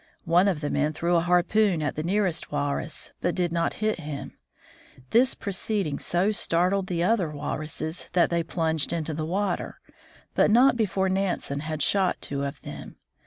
[0.25, 3.99] One of the men threw a harpoon at the nearest walrus, but did not hit
[3.99, 4.35] him.
[5.11, 9.79] This proceeding so startled the other wal ruses that they plunged into the water,
[10.33, 12.95] but not before Nan sen had shot two of them.